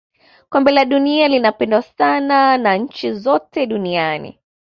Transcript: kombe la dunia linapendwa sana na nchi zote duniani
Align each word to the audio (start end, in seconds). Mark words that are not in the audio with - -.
kombe 0.49 0.71
la 0.71 0.85
dunia 0.85 1.27
linapendwa 1.27 1.81
sana 1.81 2.57
na 2.57 2.75
nchi 2.77 3.13
zote 3.13 3.65
duniani 3.67 4.37